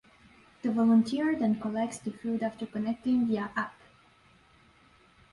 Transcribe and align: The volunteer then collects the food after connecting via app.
The 0.63 0.71
volunteer 0.71 1.35
then 1.35 1.59
collects 1.59 1.99
the 1.99 2.09
food 2.09 2.41
after 2.41 2.65
connecting 2.65 3.27
via 3.27 3.51
app. 3.55 3.75